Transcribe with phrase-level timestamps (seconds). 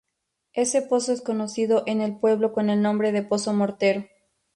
[0.53, 4.03] Ese pozo es conocido en el pueblo con el nombre de Pozo Mortero.